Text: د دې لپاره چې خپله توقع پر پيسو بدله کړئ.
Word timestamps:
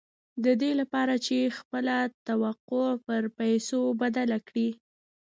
د 0.43 0.45
دې 0.61 0.71
لپاره 0.79 1.13
چې 1.25 1.53
خپله 1.57 1.97
توقع 2.27 2.89
پر 3.05 3.21
پيسو 3.37 3.79
بدله 4.01 4.37
کړئ. 4.47 4.69